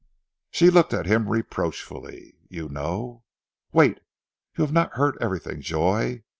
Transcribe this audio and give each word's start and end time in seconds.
She 0.49 0.71
looked 0.71 0.95
at 0.95 1.05
him 1.05 1.29
reproachfully. 1.29 2.33
"You 2.49 2.69
know" 2.69 3.21
"Wait! 3.71 3.99
You 4.57 4.63
have 4.63 4.73
not 4.73 4.93
heard 4.93 5.15
everything, 5.21 5.61
Joy! 5.61 6.23